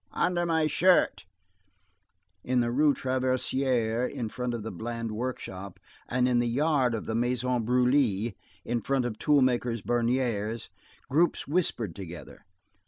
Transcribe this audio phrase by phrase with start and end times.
[0.13, 1.25] "Under my shirt."
[2.43, 7.05] In the Rue Traversière, in front of the Bland workshop, and in the yard of
[7.05, 8.33] the Maison Brulée,
[8.65, 10.71] in front of tool maker Bernier's,
[11.07, 12.39] groups whispered together.